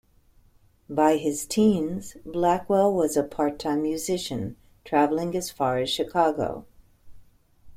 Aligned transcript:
By 0.89 1.17
his 1.17 1.45
teens, 1.45 2.17
Blackwell 2.25 2.91
was 2.91 3.15
a 3.15 3.21
part-time 3.21 3.83
musician, 3.83 4.55
traveling 4.83 5.35
as 5.37 5.51
far 5.51 5.77
as 5.77 5.91
Chicago. 5.91 6.65